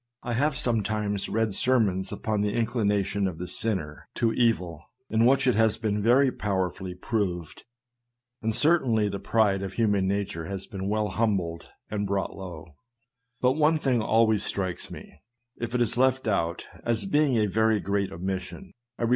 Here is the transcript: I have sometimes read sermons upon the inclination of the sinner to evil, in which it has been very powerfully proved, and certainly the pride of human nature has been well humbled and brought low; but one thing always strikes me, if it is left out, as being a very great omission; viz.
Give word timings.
I 0.23 0.33
have 0.33 0.57
sometimes 0.57 1.29
read 1.29 1.53
sermons 1.53 2.11
upon 2.11 2.41
the 2.41 2.53
inclination 2.55 3.27
of 3.27 3.37
the 3.37 3.47
sinner 3.47 4.07
to 4.15 4.33
evil, 4.33 4.81
in 5.11 5.27
which 5.27 5.45
it 5.45 5.53
has 5.53 5.77
been 5.77 6.01
very 6.01 6.31
powerfully 6.31 6.95
proved, 6.95 7.65
and 8.41 8.55
certainly 8.55 9.09
the 9.09 9.19
pride 9.19 9.61
of 9.61 9.73
human 9.73 10.07
nature 10.07 10.45
has 10.47 10.65
been 10.65 10.89
well 10.89 11.09
humbled 11.09 11.69
and 11.91 12.07
brought 12.07 12.35
low; 12.35 12.77
but 13.41 13.51
one 13.51 13.77
thing 13.77 14.01
always 14.01 14.43
strikes 14.43 14.89
me, 14.89 15.21
if 15.57 15.75
it 15.75 15.81
is 15.83 15.97
left 15.99 16.27
out, 16.27 16.65
as 16.83 17.05
being 17.05 17.37
a 17.37 17.45
very 17.45 17.79
great 17.79 18.11
omission; 18.11 18.73
viz. 18.97 19.09